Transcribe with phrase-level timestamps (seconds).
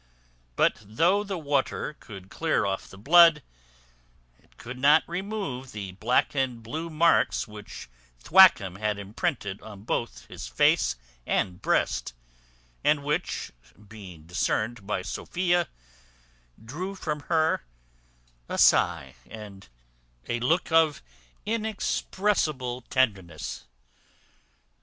[0.55, 3.43] But though the water could clear off the blood,
[4.41, 10.25] it could not remove the black and blue marks which Thwackum had imprinted on both
[10.25, 10.95] his face
[11.27, 12.15] and breast,
[12.83, 13.51] and which,
[13.87, 15.67] being discerned by Sophia,
[16.59, 17.63] drew from her
[18.49, 19.69] a sigh and
[20.27, 21.03] a look full of
[21.45, 23.65] inexpressible tenderness.